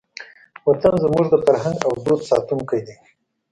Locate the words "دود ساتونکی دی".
2.03-2.95